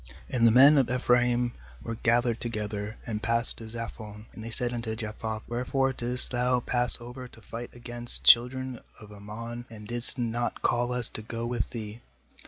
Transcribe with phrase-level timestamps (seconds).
[0.07, 1.53] "| O And the men of Ephraim
[1.83, 6.59] were gathered together, and passed to Zaphon; and they said unto Jephthah: 'Wherefore didst thou
[6.59, 11.21] pass over to fight against the children of Ammon, and didst not call us to
[11.21, 12.01] go 310 JUDGES 13.7 with thee?